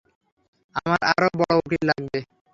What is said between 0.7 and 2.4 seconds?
আমার আরও বড় উকিল লাগবে।